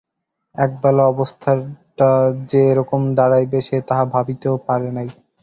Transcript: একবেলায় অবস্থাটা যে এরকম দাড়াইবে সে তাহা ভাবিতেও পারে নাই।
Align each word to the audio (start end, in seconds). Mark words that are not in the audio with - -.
একবেলায় 0.55 1.09
অবস্থাটা 1.09 2.09
যে 2.49 2.59
এরকম 2.71 3.01
দাড়াইবে 3.17 3.59
সে 3.67 3.77
তাহা 3.87 4.03
ভাবিতেও 4.13 4.55
পারে 4.67 4.89
নাই। 4.97 5.09